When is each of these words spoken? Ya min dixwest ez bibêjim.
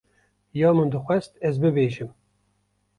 Ya 0.59 0.69
min 0.75 0.87
dixwest 0.93 1.33
ez 1.47 1.55
bibêjim. 1.61 2.11